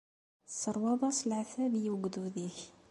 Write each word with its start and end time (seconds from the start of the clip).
Tesseṛwaḍ-as 0.47 1.19
leɛtab 1.29 1.73
i 1.81 1.83
ugdud-ik. 1.93 2.57